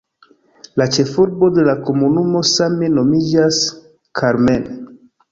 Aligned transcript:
La 0.81 0.85
ĉefurbo 0.93 1.49
de 1.57 1.65
la 1.67 1.75
komunumo 1.89 2.41
same 2.51 2.89
nomiĝas 2.93 3.59
"Carmen". 4.21 4.65